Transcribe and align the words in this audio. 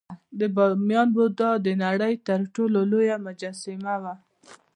د 0.39 0.41
بامیان 0.55 1.07
بودا 1.15 1.51
د 1.65 1.67
نړۍ 1.83 2.13
تر 2.27 2.39
ټولو 2.55 2.79
لویه 2.91 3.15
مجسمه 3.27 3.95
وه 4.03 4.15